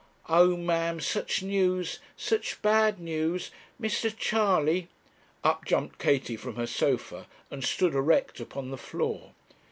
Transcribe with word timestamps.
'Oh, 0.27 0.57
ma'am, 0.57 0.99
such 0.99 1.43
news 1.43 1.99
such 2.17 2.59
bad 2.63 2.99
news 2.99 3.51
Mister 3.77 4.09
Charley.' 4.09 4.89
Up 5.43 5.63
jumped 5.63 5.99
Katie 5.99 6.37
from 6.37 6.55
her 6.55 6.65
sofa 6.65 7.27
and 7.51 7.63
stood 7.63 7.93
erect 7.93 8.39
upon 8.39 8.71
the 8.71 8.79
floor. 8.79 9.33